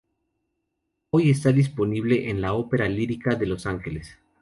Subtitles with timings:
[1.11, 4.17] Hoy está disponible en la Ópera Lírica de Los Ángeles.